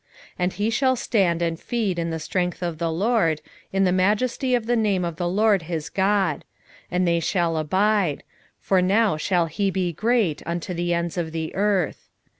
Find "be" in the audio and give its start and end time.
9.69-9.93